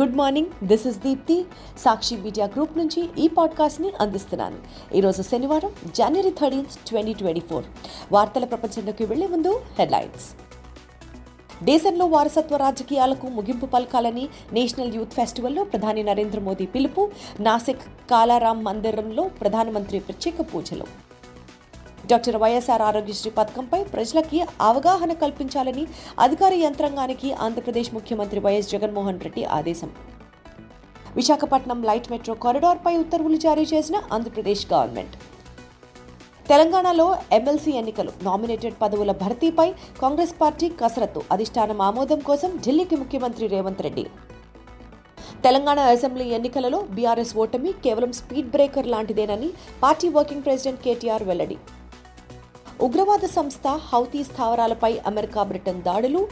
Good 0.00 0.16
morning 0.16 0.66
this 0.66 0.86
is 0.86 0.98
Deepti 0.98 1.44
Sakshi 1.78 2.16
media 2.16 2.46
group 2.46 2.78
నుంచి 2.78 3.08
ఈ 3.18 3.28
పాడ్కాస్ట్ని 3.28 3.92
అందిస్తున్నాను. 4.00 4.58
ఈరోజు 4.94 5.22
శనివారం 5.22 5.72
జనవరి 5.94 6.30
థర్టీన్త్ 6.30 6.88
ట్వంటీ 6.88 7.12
ట్వంటీ 7.12 7.40
ఫోర్ 7.40 7.64
వార్తల 8.12 8.44
ప్రపంచంలోకి 8.44 9.04
వెళ్ళే 9.04 9.26
ముందు 9.26 9.60
హెడ్లైన్స్ 9.78 10.26
దేశంలో 11.62 12.06
వారసత్వ 12.06 12.56
రాజకీయాలకు 12.56 13.26
ముగింపు 13.28 13.66
పలకాలని 13.66 14.28
నేషనల్ 14.52 14.94
యూత్ 14.94 15.12
ఫెస్టివల్లో 15.12 15.64
ప్రధాని 15.64 16.02
నరేంద్ర 16.02 16.40
మోదీ 16.40 16.66
పిలుపు 16.66 17.10
నాసిక్ 17.40 17.82
కాలారాం 18.10 18.64
మందిరంలో 18.64 19.30
ప్రధానమంత్రి 19.40 19.98
ప్రత్యేక 19.98 20.54
పూజలు. 20.54 20.86
డాక్టర్ 22.10 22.36
వైఎస్ఆర్ 22.42 22.82
ఆరోగ్యశ్రీ 22.86 23.30
పథకంపై 23.36 23.78
ప్రజలకి 23.92 24.38
అవగాహన 24.68 25.12
కల్పించాలని 25.22 25.84
అధికార 26.24 26.52
యంత్రాంగానికి 26.64 27.28
ఆంధ్రప్రదేశ్ 27.44 27.90
ముఖ్యమంత్రి 27.94 28.40
వైఎస్ 28.46 28.68
జగన్మోహన్ 28.72 29.20
రెడ్డి 29.26 29.42
ఆదేశం. 29.58 29.90
విశాఖపట్నం 31.18 31.80
లైట్ 31.88 32.08
మెట్రో 32.12 32.34
కారిడార్పై 32.44 32.92
ఉత్తర్వులు 33.02 33.38
జారీ 33.44 33.64
చేసిన 33.72 33.96
ఆంధ్రప్రదేశ్ 34.16 34.64
గవర్నమెంట్. 34.72 35.14
తెలంగాణలో 36.50 37.06
ఎమ్మెల్సీ 37.38 37.72
ఎన్నికలు 37.80 38.12
నామినేటెడ్ 38.26 38.76
పదవుల 38.82 39.12
భర్తీపై 39.22 39.68
కాంగ్రెస్ 40.02 40.34
పార్టీ 40.42 40.68
కసరత్తు 40.80 41.22
అధిష్టానం 41.36 41.80
ఆమోదం 41.88 42.20
కోసం 42.28 42.50
ఢిల్లీకి 42.66 42.98
ముఖ్యమంత్రి 43.02 43.48
రేవంత్ 43.54 43.82
రెడ్డి. 43.86 44.04
తెలంగాణ 45.46 45.80
అసెంబ్లీ 45.94 46.26
ఎన్నికలలో 46.36 46.80
బీఆర్ఎస్ 46.98 47.34
ఓటమి 47.44 47.72
కేవలం 47.86 48.12
స్పీడ్ 48.20 48.52
బ్రేకర్ 48.56 48.90
లాంటిదేనని 48.92 49.48
పార్టీ 49.82 50.08
వర్కింగ్ 50.18 50.44
ప్రెసిడెంట్ 50.46 50.84
కేటీఆర్ 50.84 51.26
వెల్లడి. 51.30 51.58
ఉగ్రవాద 52.80 53.26
సంస్థ 53.26 53.68
హౌతీ 53.68 54.24
స్థావరాలపై 54.24 54.98
అమెరికా 55.06 55.42
బ్రిటన్ 55.42 55.82
దాడులు. 55.82 56.28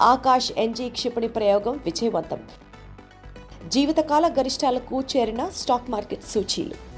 ఆకాష్ 0.00 0.52
ఎన్జీ 0.56 0.88
క్షిపణి 0.88 1.28
ప్రయోగం 1.28 1.80
విజయవంతం. 1.84 2.38
జీవితకాల 3.68 4.28
గరిష్టాలకు 4.28 5.00
చేరిన 5.00 5.48
స్టాక్ 5.48 5.90
మార్కెట్ 5.90 6.24
సూచీలు. 6.24 6.88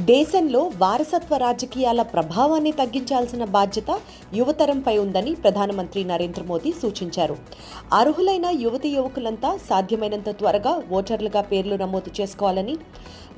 దేశంలో 0.00 0.70
వారసత్వ 0.76 1.36
రాజకీయాల 1.36 2.02
ప్రభావాన్ని 2.02 2.72
తగ్గించాల్సిన 2.72 3.44
బాధ్యత 3.44 4.00
యువతరంపై 4.34 4.98
ఉందని 4.98 5.34
ప్రధానమంత్రి 5.34 6.04
నరేంద్ర 6.04 6.42
మోదీ 6.42 6.72
సూచించారు. 6.72 7.36
అర్హులైన 7.92 8.46
యువతి 8.46 8.88
యువకులంతా 8.88 9.56
సాధ్యమైనంత 9.56 10.30
త్వరగా 10.30 10.82
ఓటర్లుగా 10.92 11.40
పేర్లు 11.40 11.74
నమోదు 11.74 12.20
చేసుకోవాలని 12.20 12.76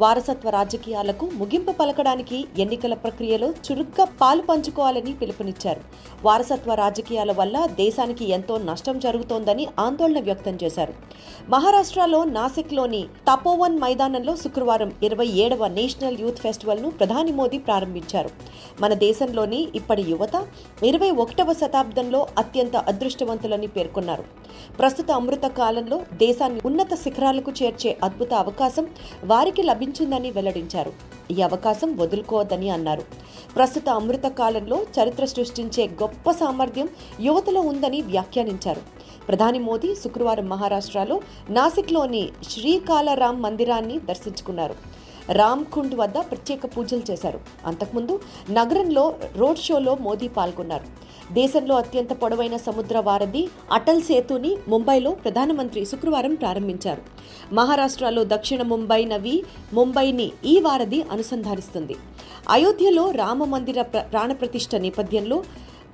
వారసత్వ 0.01 0.51
రాజకీయాలకు 0.51 1.31
ముగింపు 1.35 1.73
పలకడానికి 1.73 2.45
ఎన్నికల 2.59 2.95
ప్రక్రియలో 2.95 3.49
చురుగ్గా 3.49 4.05
పాలు 4.05 4.43
పంచుకోవాలని 4.43 5.13
పిలుపునిచ్చారు. 5.13 5.81
వారసత్వ 6.25 6.75
రాజకీయాల 6.75 7.33
వల్ల 7.33 7.67
దేశానికి 7.67 8.31
ఎంతో 8.31 8.59
నష్టం 8.59 8.99
జరుగుతోందని 8.99 9.67
ఆందోళన 9.79 10.21
వ్యక్తం 10.21 10.59
చేశారు. 10.63 10.95
మహారాష్ట్రలో 11.49 12.25
నాసిక్లోని 12.25 13.03
తపోవన్ 13.03 13.79
మైదానంలో 13.79 14.37
శుక్రవారం 14.37 14.93
ఇరవై 15.03 15.27
ఏడవ 15.27 15.67
నేషనల్ 15.67 16.19
యూత్ 16.21 16.39
ఫెస్టివల్ను 16.39 16.91
ప్రధాని 16.91 17.33
మోదీ 17.33 17.59
ప్రారంభించారు. 17.59 18.31
మన 18.81 18.95
దేశంలోని 18.95 19.69
ఇప్పటి 19.75 20.03
యువత 20.03 20.47
ఇరవై 20.83 21.11
ఒకటవ 21.11 21.53
శతాబ్దంలో 21.53 22.27
అత్యంత 22.39 22.77
అదృష్టవంతులని 22.77 23.67
పేర్కొన్నారు. 23.67 24.25
ప్రస్తుత 24.79 25.11
అమృత 25.11 25.47
కాలంలో 25.47 26.03
దేశాన్ని 26.13 26.61
ఉన్నత 26.65 26.95
శిఖరాలకు 26.95 27.53
చేర్చే 27.63 27.99
అద్భుత 28.05 28.35
అవకాశం 28.35 28.89
వారికి 29.25 29.63
లభించిందని 29.63 30.31
వెల్లడించారు. 30.31 30.93
ఈ 31.31 31.43
అవకాశం 31.43 31.97
వదులుకోవద్దని 31.97 32.71
అన్నారు. 32.71 33.03
ప్రస్తుత 33.57 33.89
అమృత 33.89 34.27
కాలంలో 34.27 34.83
చరిత్ర 34.83 35.25
సృష్టించే 35.25 35.87
గొప్ప 35.87 36.31
సామర్థ్యం 36.31 36.89
యువతలో 37.21 37.61
ఉందని 37.61 38.03
వ్యాఖ్యానించారు. 38.03 38.81
ప్రధాని 39.29 39.59
మోదీ 39.59 39.95
శుక్రవారం 39.95 40.49
మహారాష్ట్రలో 40.49 41.21
నాసిక్లోని 41.51 42.29
శ్రీకాలరాం 42.51 43.43
మందిరాన్ని 43.43 43.99
దర్శించుకున్నారు. 43.99 44.94
రామ్ 45.31 45.65
కుండ్ 45.65 45.95
వద్ద 45.95 46.15
ప్రత్యేక 46.19 46.67
పూజలు 46.67 47.03
చేశారు. 47.11 47.41
అంతకుముందు 47.67 48.21
నగరంలో 48.51 49.15
రోడ్ 49.37 49.59
షోలో 49.59 49.95
మోదీ 50.01 50.29
పాల్గొన్నారు. 50.29 51.05
దేశంలో 51.35 51.75
అత్యంత 51.75 52.13
పొడవైన 52.13 52.57
సముద్ర 52.57 52.99
వారధి 52.99 53.49
అటల్ 53.73 54.03
సేతుని 54.03 54.57
ముంబైలో 54.69 55.11
ప్రధానమంత్రి 55.11 55.87
శుక్రవారం 55.87 56.35
ప్రారంభించారు. 56.35 57.03
మహారాష్ట్రలో 57.55 58.25
దక్షిణ 58.25 58.63
ముంబై 58.63 59.05
నవి 59.05 59.45
ముంబైని 59.73 60.33
ఈ 60.45 60.61
వారధి 60.61 61.03
అనుసంధానిస్తుంది. 61.03 61.97
అయోధ్యలో 62.51 63.11
రామ 63.11 63.45
మందిర 63.45 63.83
ప్రాణప్రతిష్ఠ 63.83 64.75
నేపథ్యంలో 64.75 65.45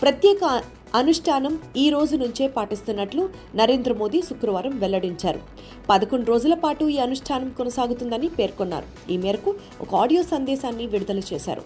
ప్రత్యేక 0.02 0.62
అనుష్ఠానం 0.94 1.58
ఈ 1.76 1.90
రోజు 1.90 2.16
నుంచే 2.16 2.48
పాటిస్తున్నట్లు 2.48 3.28
నరేంద్ర 3.54 3.92
మోదీ 3.92 4.22
శుక్రవారం 4.22 4.78
వెల్లడించారు. 4.78 5.40
పదకొండు 5.90 6.26
రోజుల 6.26 6.54
పాటు 6.54 6.84
ఈ 6.84 6.98
అనుష్ఠానం 6.98 7.48
కొనసాగుతుందని 7.50 8.28
పేర్కొన్నారు. 8.28 9.12
ఈ 9.12 9.16
మేరకు 9.16 9.54
ఒక 9.80 9.94
ఆడియో 9.94 10.22
సందేశాన్ని 10.22 10.86
విడుదల 10.86 11.18
చేశారు. 11.18 11.62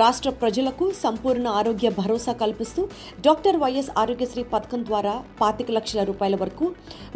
రాష్ట్ర 0.00 0.30
ప్రజలకు 0.42 0.84
సంపూర్ణ 1.02 1.46
ఆరోగ్య 1.58 1.88
భరోసా 1.98 2.32
కల్పిస్తూ 2.42 2.82
డాక్టర్ 3.26 3.58
వైఎస్ 3.62 3.90
ఆరోగ్యశ్రీ 4.02 4.42
పథకం 4.52 4.80
ద్వారా 4.88 5.12
పాతిక 5.40 5.68
లక్షల 5.76 6.02
రూపాయల 6.10 6.36
వరకు 6.42 6.66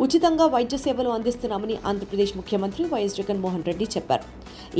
ఉచితంగా 0.04 0.46
వైద్య 0.54 0.78
సేవలు 0.84 1.10
అందిస్తున్నామని 1.16 1.76
ఆంధ్రప్రదేశ్ 1.90 2.34
ముఖ్యమంత్రి 2.40 2.84
వైఎస్ 2.92 3.18
జగన్మోహన్ 3.20 3.66
రెడ్డి 3.70 3.88
చెప్పారు. 3.96 4.24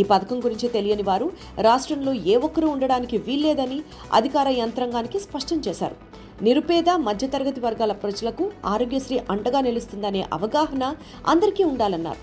ఈ 0.00 0.04
పథకం 0.12 0.40
గురించి 0.46 0.68
తెలియని 0.76 1.06
వారు 1.10 1.28
రాష్ట్రంలో 1.68 2.14
ఏ 2.32 2.36
ఒక్కరూ 2.48 2.68
ఉండడానికి 2.74 3.18
వీల్లేదని 3.28 3.80
అధికార 4.20 4.48
యంత్రాంగానికి 4.62 5.20
స్పష్టం 5.26 5.60
చేశారు. 5.68 5.98
నిరుపేద 6.46 6.88
మధ్యతరగతి 7.08 7.60
వర్గాల 7.66 7.92
ప్రజలకు 8.02 8.44
ఆరోగ్యశ్రీ 8.74 9.16
అండగా 9.34 9.62
నిలుస్తుందనే 9.68 10.24
అవగాహన 10.38 10.84
అందరికీ 11.32 11.64
ఉండాలన్నారు. 11.72 12.20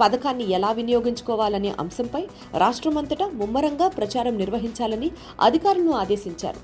పథకాన్ని 0.00 0.46
ఎలా 0.56 0.70
వినియోగించుకోవాలనే 0.78 1.70
అంశంపై 1.82 2.22
రాష్ట్రమంతటా 2.62 3.26
ముమ్మరంగా 3.40 3.86
ప్రచారం 3.98 4.34
నిర్వహించాలని 4.42 5.08
అధికారులను 5.46 5.92
ఆదేశించారు. 6.02 6.60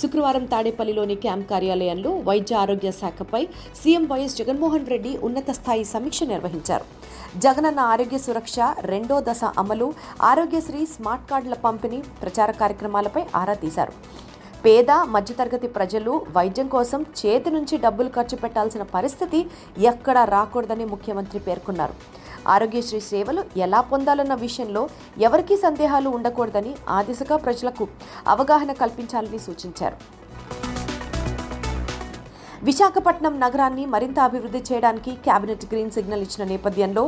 శుక్రవారం 0.00 0.44
తాడేపల్లిలోని 0.52 1.16
క్యాంప్ 1.24 1.50
కార్యాలయంలో 1.52 2.10
వైద్య 2.28 2.54
ఆరోగ్య 2.62 2.90
శాఖపై 3.00 3.42
సీఎం 3.80 4.04
వైఎస్ 4.12 4.36
జగన్మోహన్ 4.40 4.90
రెడ్డి 4.92 5.12
ఉన్నత 5.28 5.50
స్థాయి 5.58 5.84
సమీక్ష 5.94 6.22
నిర్వహించారు. 6.32 6.86
జగనన్న 7.44 7.80
ఆరోగ్య 7.94 8.18
సురక్ష 8.26 8.56
రెండో 8.92 9.16
దశ 9.28 9.44
అమలు 9.62 9.88
ఆరోగ్యశ్రీ 10.30 10.82
స్మార్ట్ 10.94 11.28
కార్డుల 11.30 11.56
పంపిణీ 11.64 11.98
ప్రచార 12.22 12.50
కార్యక్రమాలపై 12.60 13.22
ఆరా 13.40 13.56
తీశారు. 13.64 13.94
పేద 14.66 14.90
మధ్యతరగతి 15.14 15.68
ప్రజలు 15.74 16.12
వైద్యం 16.36 16.68
కోసం 16.74 17.00
చేతి 17.18 17.50
నుంచి 17.56 17.74
డబ్బులు 17.84 18.10
ఖర్చు 18.16 18.36
పెట్టాల్సిన 18.42 18.84
పరిస్థితి 18.94 19.40
ఎక్కడా 19.90 20.22
రాకూడదని 20.34 20.86
ముఖ్యమంత్రి 20.92 21.40
పేర్కొన్నారు. 21.48 21.94
ఆరోగ్యశ్రీ 22.54 23.00
సేవలు 23.12 23.42
ఎలా 23.66 23.80
పొందాలన్న 23.92 24.34
విషయంలో 24.46 24.82
ఎవరికీ 25.26 25.56
సందేహాలు 25.66 26.08
ఉండకూడదని 26.16 26.72
ఆ 26.96 27.00
దిశగా 27.08 27.36
ప్రజలకు 27.46 27.86
అవగాహన 28.34 28.72
కల్పించాలని 28.82 29.40
సూచించారు. 29.46 29.98
విశాఖపట్నం 32.66 33.34
నగరాన్ని 33.42 33.82
మరింత 33.94 34.18
అభివృద్ధి 34.28 34.60
చేయడానికి 34.68 35.12
కేబినెట్ 35.24 35.64
గ్రీన్ 35.70 35.92
సిగ్నల్ 35.96 36.22
ఇచ్చిన 36.26 36.44
నేపథ్యంలో 36.52 37.02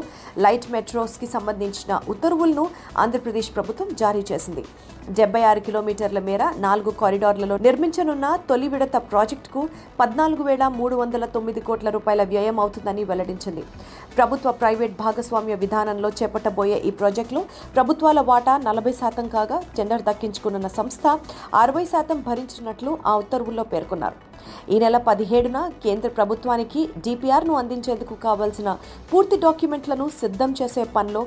లైట్ 0.44 0.66
మెట్రోస్కి 0.74 1.26
సంబంధించిన 1.34 1.92
ఉత్తర్వులను 2.12 2.64
ఆంధ్రప్రదేశ్ 3.02 3.48
ప్రభుత్వం 3.56 3.88
జారీ 4.02 4.22
చేసింది. 4.30 4.64
డెబ్బై 5.18 5.42
ఆరు 5.50 5.60
కిలోమీటర్ల 5.68 6.20
మేర 6.28 6.42
నాలుగు 6.66 6.92
కారిడార్లలో 7.00 7.56
నిర్మించనున్న 7.66 8.26
తొలి 8.50 8.68
విడత 8.74 8.96
ప్రాజెక్టుకు 9.12 9.62
పద్నాలుగు 10.00 10.42
వేల 10.48 10.64
మూడు 10.78 10.94
వందల 11.00 11.24
తొమ్మిది 11.36 11.60
కోట్ల 11.68 11.88
రూపాయల 11.96 12.22
వ్యయం 12.32 12.56
అవుతుందని 12.64 13.04
వెల్లడించింది. 13.10 13.64
ప్రభుత్వ 14.18 14.52
ప్రైవేట్ 14.60 14.94
భాగస్వామ్య 15.02 15.56
విధానంలో 15.64 16.10
చేపట్టబోయే 16.20 16.78
ఈ 16.88 16.92
ప్రాజెక్టులో 17.00 17.44
ప్రభుత్వాల 17.76 18.20
వాటా 18.30 18.56
నలభై 18.68 18.94
శాతం 19.02 19.28
కాగా 19.36 19.60
టెండర్ 19.78 20.06
దక్కించుకున్న 20.10 20.68
సంస్థ 20.78 21.18
అరవై 21.64 21.86
శాతం 21.94 22.20
భరించినట్లు 22.30 22.92
ఆ 23.06 23.14
ఉత్తర్వుల్లో 23.24 23.66
పేర్కొన్నారు. 23.74 24.18
ఈ 24.74 24.76
నెల 24.82 24.96
పదిహేడు 25.06 25.47
పదిహేడున 25.48 25.82
కేంద్ర 25.84 26.08
ప్రభుత్వానికి 26.16 26.80
డిపిఆర్ను 27.04 27.52
అందించేందుకు 27.58 28.14
కావాల్సిన 28.24 28.68
పూర్తి 29.10 29.36
డాక్యుమెంట్లను 29.44 30.06
సిద్ధం 30.20 30.50
చేసే 30.58 30.82
పనిలో 30.96 31.22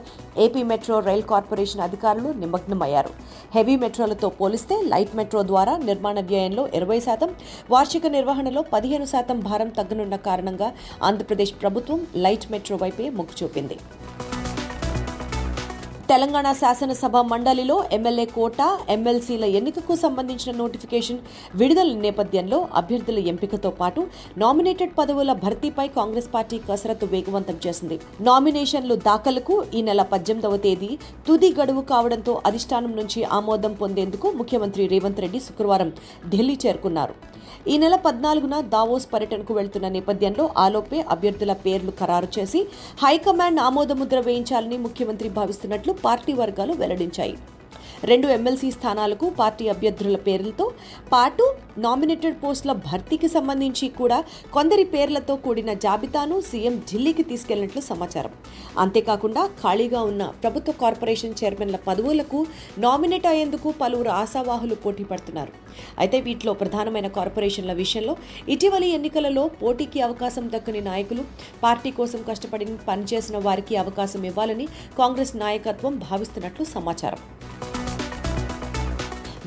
ఏపీ 0.46 0.62
మెట్రో 0.72 0.98
రైల్ 1.08 1.24
కార్పొరేషన్ 1.32 1.84
అధికారులు 1.88 2.30
నిమగ్నమయ్యారు. 2.42 3.12
హెవీ 3.56 3.76
మెట్రోలతో 3.84 4.30
పోలిస్తే 4.40 4.78
లైట్ 4.92 5.16
మెట్రో 5.20 5.42
ద్వారా 5.52 5.74
నిర్మాణ 5.90 6.20
వ్యయంలో 6.32 6.66
ఇరవై 6.80 7.00
శాతం 7.08 7.32
వార్షిక 7.74 8.06
నిర్వహణలో 8.18 8.64
పదిహేను 8.74 9.08
శాతం 9.14 9.40
భారం 9.48 9.72
తగ్గనున్న 9.80 10.20
కారణంగా 10.30 10.70
ఆంధ్రప్రదేశ్ 11.10 11.56
ప్రభుత్వం 11.64 12.02
లైట్ 12.26 12.48
మెట్రో 12.54 12.78
వైపే 12.84 13.08
మొగ్గు 13.20 13.38
చూపింది. 13.42 13.78
తెలంగాణ 16.12 16.48
శాసనసభ 16.60 17.18
మండలిలో 17.31 17.75
ఎమ్మెల్యే 17.98 18.24
కోట 18.34 18.62
ఎమ్మెల్సీల 18.96 19.46
ఎన్నికకు 19.60 19.94
సంబంధించిన 20.02 20.52
నోటిఫికేషన్ 20.62 21.22
విడుదల 21.60 21.92
నేపథ్యంలో 22.06 22.58
అభ్యర్థుల 22.80 23.19
ఎంపికతో 23.31 23.72
పాటు 23.80 24.02
నామినేటెడ్ 24.44 24.94
పదవుల 25.00 25.34
భర్తీపై 25.46 25.88
కాంగ్రెస్ 26.00 26.30
పార్టీ 26.36 26.58
కసరత్తు 26.69 27.08
వేగవంతం 27.13 27.58
చేసింది. 27.66 27.98
నామినేషన్లు 28.30 28.98
దాఖలకు 29.10 29.58
ఈ 29.78 29.81
నెల 29.90 30.04
పద్దెనిమిదవ 30.13 30.58
తేదీ 30.68 30.92
తుది 31.28 31.52
గడువు 31.60 31.84
కావడంతో 31.94 32.36
అధిష్టానం 32.50 32.94
నుంచి 33.02 33.22
ఆమోదం 33.40 33.75
పొందేందుకు 33.84 34.30
ముఖ్యమంత్రి 34.42 34.86
రేవంత్ 34.96 35.24
రెడ్డి 35.25 35.42
శుక్రవారం 35.48 35.92
ఢిల్లీ 36.34 36.58
చేరుకున్నారు. 36.66 37.16
ఈ 37.72 37.74
నెల 37.81 37.96
పద్నాలుగున 38.06 38.56
దావోస్ 38.74 39.06
పర్యటనకు 39.12 39.54
వెళ్తున్న 39.58 39.88
నేపథ్యంలో 39.96 40.46
ఆలోపే 40.63 41.00
అభ్యర్థుల 41.13 41.54
పేర్లు 41.66 41.92
ఖరారు 42.00 42.30
చేసి 42.36 42.60
హైకమాండ్ 43.04 43.60
ఆమోదముద్ర 43.66 44.19
వేయించాలని 44.28 44.78
ముఖ్యమంత్రి 44.86 45.30
భావిస్తున్నట్లు 45.38 45.92
పార్టీ 46.06 46.33
వర్గాలు 46.33 46.74
వెల్లడించాయి. 46.74 47.36
రెండు 48.09 48.27
ఎమ్మెల్సీ 48.36 48.69
స్థానాలకు 48.75 49.25
పార్టీ 49.39 49.65
అభ్యర్థుల 49.74 50.18
పేర్లతో 50.27 50.65
పాటు 51.12 51.44
నామినేటెడ్ 51.86 52.38
పోస్టుల 52.44 52.71
భర్తీకి 52.88 53.27
సంబంధించి 53.36 53.88
కూడా 54.00 54.18
కొందరి 54.56 54.83
పేర్లతో 54.94 55.33
కూడిన 55.45 55.71
జాబితాను 55.86 56.36
సీఎం 56.50 56.75
ఢిల్లీకి 56.89 57.24
తీసుకెళ్ళినట్లు 57.31 57.81
సమాచారం. 57.89 58.33
అంతేకాకుండా 58.83 59.44
ఖాళీగా 59.62 60.01
ఉన్న 60.12 60.25
ప్రభుత్వ 60.44 60.74
కార్పొరేషన్ 60.81 61.38
చైర్మన్ల 61.42 61.80
పదవులకు 61.88 62.39
నామినేట్ 62.86 63.27
అయ్యేందుకు 63.31 63.71
పలువురు 63.81 64.12
ఆశావాహులు 64.21 64.77
పోటీ 64.86 65.06
పడుతున్నారు. 65.12 65.53
అయితే 66.03 66.19
వీటిలో 66.27 66.53
ప్రధానమైన 66.62 67.09
కార్పొరేషన్ల 67.19 67.75
విషయంలో 67.83 68.15
ఇటీవలి 68.56 68.89
ఎన్నికలలో 68.98 69.45
పోటీకి 69.62 70.01
అవకాశం 70.09 70.48
దక్కని 70.56 70.83
నాయకులు 70.89 71.25
పార్టీ 71.65 71.92
కోసం 72.01 72.21
కష్టపడి 72.31 72.68
పనిచేసిన 72.89 73.38
వారికి 73.48 73.75
అవకాశం 73.83 74.24
ఇవ్వాలని 74.31 74.68
కాంగ్రెస్ 75.01 75.36
నాయకత్వం 75.45 75.95
భావిస్తున్నట్లు 76.07 76.65
సమాచారం. 76.75 77.21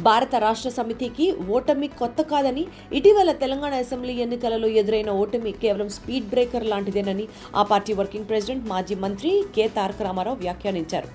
భారత 0.06 0.34
రాష్ట్ర 0.44 0.70
సమితికి 0.76 1.26
ఓటమి 1.56 1.88
కొత్త 2.00 2.20
కాదని 2.30 2.62
ఇటీవల 2.98 3.32
తెలంగాణ 3.42 3.74
అసెంబ్లీ 3.82 4.14
ఎన్నికలలో 4.24 4.68
ఎదురైన 4.80 5.10
ఓటమి 5.22 5.52
కేవలం 5.62 5.88
స్పీడ్ 5.96 6.26
బ్రేకర్ 6.32 6.66
లాంటిదేనని 6.72 7.26
ఆ 7.60 7.62
పార్టీ 7.70 7.92
వర్కింగ్ 8.00 8.28
ప్రెసిడెంట్ 8.30 8.64
మాజీ 8.72 8.94
మంత్రి 9.04 9.30
కె 9.56 9.66
తారక 9.76 10.02
రామారావు 10.06 10.38
వ్యాఖ్యానించారు. 10.42 11.08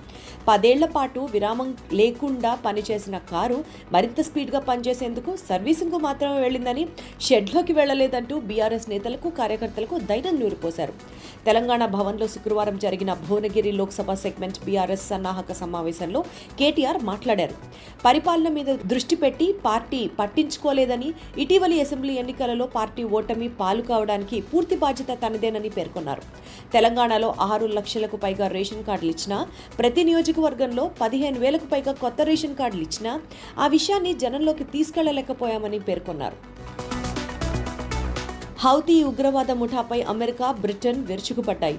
పదేళ్ళ 0.48 0.84
పాటు 0.96 1.20
విరామం 1.34 1.68
లేకుండా 2.00 2.52
పనిచేసిన 2.66 3.16
కారు 3.32 3.58
మరింత 3.94 4.20
స్పీడ్గా 4.28 4.60
పనిచేసేందుకు 4.70 5.30
సర్వీసింగ్కు 5.48 5.98
మాత్రమే 6.06 6.38
వెళ్ళిందని 6.46 6.84
షెడ్లోకి 7.26 7.74
వెళ్ళలేదంటూ 7.80 8.36
బీఆర్ఎస్ 8.48 8.88
నేతలకు 8.92 9.30
కార్యకర్తలకు 9.40 9.98
ధైర్యం 10.10 10.36
నూరిపోశారు. 10.40 10.94
తెలంగాణ 11.46 11.82
భవన్లో 11.96 12.28
శుక్రవారం 12.34 12.78
జరిగిన 12.86 13.10
భువనగిరి 13.28 13.72
లోక్సభ 13.80 14.12
సెగ్మెంట్ 14.24 14.58
బీఆర్ఎస్ 14.64 15.06
సన్నాహక 15.12 15.52
సమావేశంలో 15.62 16.22
కేటీఆర్ 16.58 17.00
మాట్లాడారు. 17.10 17.56
పరిపాలన 18.06 18.48
మీద 18.58 18.70
దృష్టి 18.90 19.16
పెట్టి 19.22 19.46
పార్టీ 19.64 20.00
పట్టించుకోలేదని 20.18 21.08
ఇటీవలి 21.42 21.76
అసెంబ్లీ 21.84 22.14
ఎన్నికలలో 22.22 22.66
పార్టీ 22.76 23.02
ఓటమి 23.18 23.48
పాలు 23.60 23.82
కావడానికి 23.90 24.36
పూర్తి 24.50 24.76
బాధ్యత 24.84 25.12
తనదేనని 25.22 25.70
పేర్కొన్నారు. 25.76 26.22
తెలంగాణలో 26.74 27.28
ఆరు 27.48 27.66
లక్షలకు 27.78 28.18
పైగా 28.24 28.48
రేషన్ 28.56 28.86
కార్డులు 28.88 29.12
ఇచ్చినా 29.14 29.40
ప్రతి 29.80 30.04
నియోజకవర్గంలో 30.10 30.86
పదిహేను 31.02 31.40
వేలకు 31.44 31.68
పైగా 31.72 31.94
కొత్త 32.04 32.20
రేషన్ 32.30 32.58
కార్డులు 32.62 32.84
ఇచ్చినా 32.88 33.14
ఆ 33.58 33.68
విషయాన్ని 33.76 34.14
జనంలోకి 34.24 34.64
తీసుకెళ్ళలేకపోయామని 34.64 35.80
పేర్కొన్నారు. 35.90 36.38
హౌతీ 38.62 38.94
ఉగ్రవాద 39.08 39.50
ముఠాపై 39.58 39.98
అమెరికా 40.12 40.46
బ్రిటన్ 40.62 40.98
విరుచుకుపడ్డాయి. 41.10 41.76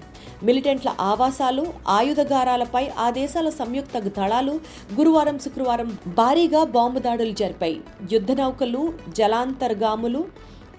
మిలిటెంట్ల 0.48 0.90
ఆవాసాలు 1.10 1.64
ఆయుధగారాలపై 1.96 2.82
ఆ 3.06 3.08
దేశాల 3.18 3.48
సంయుక్త 3.58 4.00
దళాలు 4.08 4.56
గురువారం 5.00 5.38
శుక్రవారం 5.44 5.90
భారీగా 6.20 6.62
బాంబు 6.78 7.02
దాడులు 7.08 7.36
జరిపాయి. 7.42 7.78
యుద్ధ 8.14 8.32
నౌకలు 8.42 8.82
జలాంతర్గాములు 9.20 10.22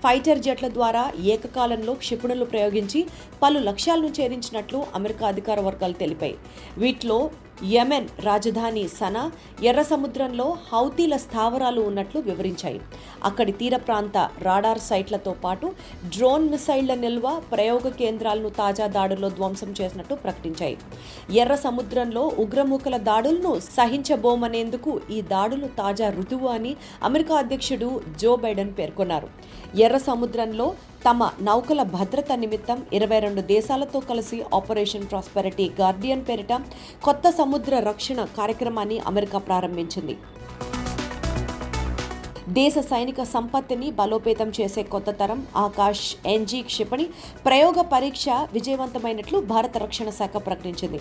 ఫైటర్ 0.04 0.42
జెట్ల 0.46 0.68
ద్వారా 0.76 1.04
ఏకకాలంలో 1.32 1.92
క్షిపణులు 2.02 2.46
ప్రయోగించి 2.52 3.00
పలు 3.42 3.58
లక్ష్యాలను 3.68 4.10
ఛేదించినట్లు 4.16 4.78
అమెరికా 4.98 5.24
అధికార 5.32 5.58
వర్గాలు 5.68 5.96
తెలిపాయి. 6.02 6.36
వీటిలో 6.84 7.18
యెమెన్ 7.64 8.08
రాజధాని 8.20 8.88
సనా 8.88 9.30
ఎర్ర 9.62 9.82
సముద్రంలో 9.82 10.56
హౌతీల 10.72 11.16
స్థావరాలు 11.16 11.80
ఉన్నట్లు 11.80 12.20
వివరించాయి. 12.20 12.80
అక్కడి 13.24 13.52
తీర 13.52 13.76
ప్రాంత 13.76 14.30
రాడార్ 14.42 14.78
సైట్లతో 14.78 15.32
పాటు 15.32 15.72
డ్రోన్ 16.04 16.50
మిసైళ్ళ 16.50 16.94
నిల్వ 16.94 17.42
ప్రయోగ 17.52 17.88
కేంద్రాలను 17.88 18.48
తాజా 18.48 18.86
దాడుల్లో 18.86 19.28
ధ్వంసం 19.28 19.74
చేసినట్టు 19.80 20.14
ప్రకటించాయి. 20.14 20.78
ఎర్ర 21.30 21.54
సముద్రంలో 21.54 22.32
ఉగ్రముఖల 22.38 22.96
దాడులను 22.96 23.60
సహించబోమనేందుకు 23.60 25.00
ఈ 25.10 25.20
దాడులు 25.22 25.66
తాజా 25.66 26.10
రుతువు 26.10 26.48
అని 26.48 26.76
అమెరికా 27.02 27.34
అధ్యక్షుడు 27.34 28.00
జో 28.20 28.36
బైడెన్ 28.36 28.74
పేర్కొన్నారు. 28.78 29.28
ఎర్ర 29.78 29.96
సముద్రంలో 29.96 30.74
తమ 31.06 31.28
నౌకల 31.46 31.82
భద్రత 31.94 32.32
నిమిత్తం 32.42 32.78
ఇరవై 32.96 33.18
రెండు 33.24 33.42
దేశాలతో 33.52 33.98
కలిసి 34.10 34.36
ఆపరేషన్ 34.58 35.06
ప్రాస్పెరిటీ 35.10 35.66
గార్డియన్ 35.80 36.24
పేరిట 36.28 36.52
కొత్త 37.06 37.24
సముద్ర 37.38 37.80
రక్షణ 37.88 38.20
కార్యక్రమాన్ని 38.38 38.98
అమెరికా 39.10 39.38
ప్రారంభించింది. 39.48 40.14
దేశ 42.58 42.76
సైనిక 42.88 43.22
సంపత్తిని 43.32 43.88
బలోపేతం 43.98 44.48
చేసే 44.56 44.82
కొత్త 44.92 45.10
తరం 45.18 45.40
ఆకాష్ 45.56 46.06
ఎన్జీ 46.30 46.60
క్షిపణి 46.70 47.04
ప్రయోగ 47.44 47.80
పరీక్ష 47.92 48.24
విజయవంతమైనట్లు 48.54 49.38
భారత 49.52 49.74
రక్షణ 49.82 50.08
శాఖ 50.16 50.34
ప్రకటించింది. 50.46 51.00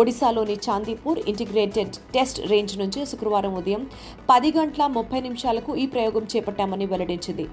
ఒడిశాలోని 0.00 0.56
చాందీపూర్ 0.66 1.18
ఇంటిగ్రేటెడ్ 1.32 1.92
టెస్ట్ 2.14 2.40
రేంజ్ 2.52 2.74
నుంచి 2.80 3.02
శుక్రవారం 3.10 3.52
ఉదయం 3.60 3.84
పది 4.30 4.50
గంటల 4.58 4.88
ముప్పై 4.96 5.20
నిమిషాలకు 5.26 5.76
ఈ 5.82 5.84
ప్రయోగం 5.94 6.26
చేపట్టామని 6.34 6.88
వెల్లడించింది. 6.92 7.46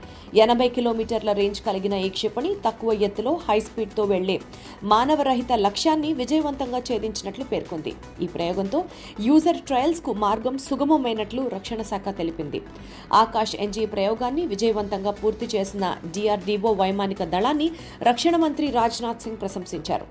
ఎనభై 0.46 0.70
కిలోమీటర్ల 0.78 1.32
రేంజ్ 1.42 1.62
కలిగిన 1.68 1.94
ఈ 2.08 2.10
క్షిపణి 2.18 2.52
తక్కువ 2.66 2.98
ఎత్తులో 3.10 3.36
హై 3.46 3.60
స్పీడ్తో 3.68 4.06
వెళ్ళే 4.14 4.40
మానవరహిత 4.96 5.52
లక్ష్యాన్ని 5.68 6.12
విజయవంతంగా 6.24 6.82
ఛేదించినట్లు 6.90 7.48
పేర్కొంది. 7.54 7.96
ఈ 8.24 8.30
ప్రయోగంతో 8.38 8.82
యూజర్ 9.30 9.64
ట్రయల్స్కు 9.70 10.14
మార్గం 10.26 10.58
సుగమమైనట్లు 10.68 11.44
రక్షణ 11.58 11.82
శాఖ 11.94 12.18
తెలిపింది. 12.22 12.62
ఆకాష్ 13.22 13.36
ఎన్జీ 13.66 13.86
ప్రయోగాన్ని 13.94 14.46
విజయవంతంగా 14.54 15.12
పూర్తి 15.22 15.48
చేసిన 15.56 15.86
డిఆర్డీఓ 16.16 16.72
వైమానిక 16.84 17.24
దళాన్ని 17.36 17.70
రక్షణ 18.10 18.36
మంత్రి 18.46 18.70
రాజ్నాథ్ 18.80 19.24
సింగ్ 19.26 19.42
ప్రశంసించారు. 19.44 20.08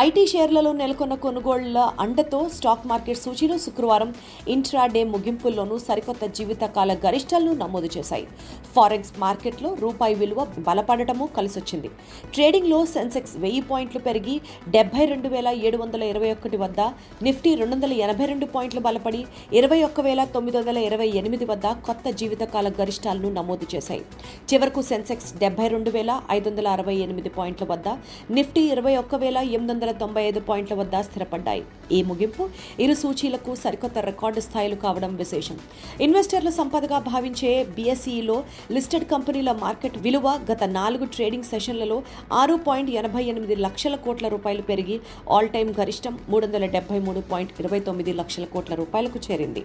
ఐటీ 0.00 0.22
షేర్లలో 0.30 0.70
నెలకొన్న 0.72 1.14
కొనుగోళ్ళ 1.22 1.78
అండతో 2.02 2.38
స్టాక్ 2.54 2.84
మార్కెట్ 2.90 3.18
సూచీలు 3.22 3.56
శుక్రవారం 3.64 4.10
ఇంట్రాడే 4.54 5.02
ముగింపుల్లోనూ 5.04 5.76
సరికొత్త 5.78 6.26
జీవితకాల 6.36 6.92
గరిష్టాలను 7.02 7.52
నమోదు 7.62 7.88
చేశాయి. 7.96 8.24
ఫారెక్స్ 8.76 9.12
మార్కెట్లో 9.18 9.70
రూపాయి 9.80 10.14
విలువ 10.14 10.46
బలపడటము 10.68 11.26
కలిసొచ్చింది. 11.36 11.90
ట్రేడింగ్లో 12.34 12.78
సెన్సెక్స్ 12.94 13.34
వెయ్యి 13.42 13.60
పాయింట్లు 13.70 14.00
పెరిగి 14.06 14.36
డెబ్బై 14.76 15.04
రెండు 15.04 15.30
వేల 15.34 15.48
ఏడు 15.48 15.80
వందల 15.82 16.02
ఇరవై 16.12 16.30
ఒకటి 16.36 16.60
వద్ద 16.64 16.80
నిఫ్టీ 17.26 17.52
రెండు 17.54 17.76
వందల 17.76 17.92
ఎనభై 18.06 18.28
రెండు 18.32 18.48
పాయింట్లు 18.54 18.82
బలపడి 18.88 19.20
ఇరవై 19.60 19.80
ఒక్క 19.88 20.00
వేల 20.08 20.24
తొమ్మిది 20.36 20.58
వందల 20.58 20.78
ఇరవై 20.88 21.10
ఎనిమిది 21.22 21.48
వద్ద 21.52 21.66
కొత్త 21.88 22.08
జీవితకాల 22.22 22.68
గరిష్టాలను 22.80 23.30
నమోదు 23.32 23.68
చేశాయి. 23.74 24.02
చివరకు 24.52 24.82
సెన్సెక్స్ 24.92 25.30
డెబ్బై 25.44 25.68
రెండు 25.76 25.92
వేల 25.98 26.20
ఐదు 26.38 26.48
వందల 26.50 26.68
అరవై 26.78 26.96
ఎనిమిది 27.08 27.32
పాయింట్ల 27.38 27.66
వద్ద 27.74 27.88
నిఫ్టీ 28.38 28.64
ఇరవై 28.76 28.96
ఒక్క 29.04 29.14
వేల 29.26 29.36
ఎనిమిది 29.36 29.80
వందల 29.82 29.94
తొంభై 30.02 30.22
ఐదు 30.30 30.40
పాయింట్ల 30.48 30.74
వద్ద 30.80 30.96
స్థిరపడ్డాయి. 31.06 31.62
ఈ 31.96 31.98
ముగింపు 32.08 32.42
ఇరు 32.84 32.94
సూచీలకు 33.00 33.52
సరికొత్త 33.62 33.98
రికార్డు 34.08 34.40
స్థాయిలు 34.46 34.76
కావడం 34.84 35.12
విశేషం. 35.22 35.56
ఇన్వెస్టర్ల 36.04 36.50
సంపదగా 36.58 36.98
భావించే 37.10 37.50
బీఎస్ఈలో 37.76 38.36
లిస్టెడ్ 38.76 39.06
కంపెనీల 39.12 39.52
మార్కెట్ 39.64 39.98
విలువ 40.06 40.28
గత 40.50 40.62
నాలుగు 40.78 41.06
ట్రేడింగ్ 41.16 41.50
సెషన్లలో 41.52 41.98
ఆరు 42.42 42.56
పాయింట్ 42.68 42.92
ఎనభై 43.02 43.24
ఎనిమిది 43.34 43.56
లక్షల 43.66 43.96
కోట్ల 44.06 44.28
రూపాయలు 44.36 44.64
పెరిగి 44.70 44.98
ఆల్ 45.36 45.52
టైమ్ 45.56 45.72
గరిష్టం 45.80 46.16
మూడు 46.30 46.44
వందల 46.46 46.66
డెబ్బై 46.76 47.00
మూడు 47.08 47.22
పాయింట్ 47.32 47.54
ఇరవై 47.64 47.82
తొమ్మిది 47.88 48.14
లక్షల 48.22 48.46
కోట్ల 48.56 48.74
రూపాయలకు 48.82 49.20
చేరింది. 49.28 49.64